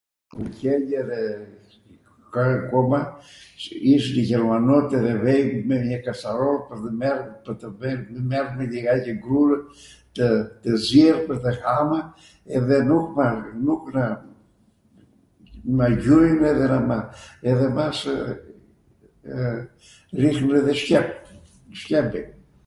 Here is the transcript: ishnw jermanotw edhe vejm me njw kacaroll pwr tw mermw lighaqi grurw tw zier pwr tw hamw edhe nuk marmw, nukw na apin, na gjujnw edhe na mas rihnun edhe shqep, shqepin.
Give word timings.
ishnw 3.93 4.21
jermanotw 4.29 4.93
edhe 4.99 5.11
vejm 5.25 5.49
me 5.67 5.75
njw 5.85 5.99
kacaroll 6.05 6.57
pwr 6.69 7.59
tw 7.63 8.23
mermw 8.31 8.61
lighaqi 8.71 9.13
grurw 9.25 9.59
tw 10.61 10.71
zier 10.87 11.15
pwr 11.27 11.37
tw 11.43 11.49
hamw 11.65 11.93
edhe 12.59 12.77
nuk 12.89 13.05
marmw, 13.19 13.49
nukw 13.67 13.87
na 13.97 14.03
apin, 14.11 14.33
na 15.81 15.87
gjujnw 16.01 16.43
edhe 16.51 16.65
na 17.51 17.67
mas 17.77 17.99
rihnun 20.19 20.59
edhe 20.63 20.73
shqep, 20.85 21.09
shqepin. 21.83 22.27